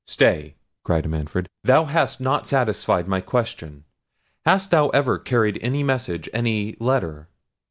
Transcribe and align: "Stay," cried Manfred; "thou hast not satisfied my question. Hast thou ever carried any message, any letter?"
"Stay," 0.07 0.55
cried 0.83 1.07
Manfred; 1.07 1.47
"thou 1.63 1.85
hast 1.85 2.19
not 2.19 2.47
satisfied 2.47 3.07
my 3.07 3.21
question. 3.21 3.83
Hast 4.47 4.71
thou 4.71 4.89
ever 4.89 5.19
carried 5.19 5.59
any 5.61 5.83
message, 5.83 6.27
any 6.33 6.75
letter?" 6.79 7.27